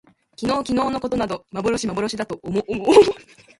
[0.35, 2.95] 昨日きのうのことなど幻まぼろしだと思おもおう